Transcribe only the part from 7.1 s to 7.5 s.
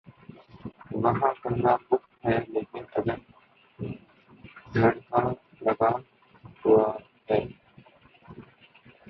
ہے۔